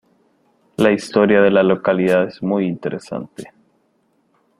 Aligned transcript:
La 0.77 0.91
historia 0.91 1.41
de 1.43 1.51
la 1.51 1.61
localidad 1.61 2.25
es 2.27 2.41
muy 2.41 2.65
interesante. 2.65 3.53